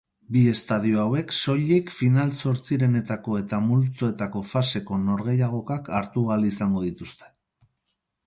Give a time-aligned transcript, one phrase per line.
[0.35, 7.29] Bi estadio hauek soilik final-zortzirenetako eta multzoetako faseko norgehiagokak hartu ahal izango dituzte.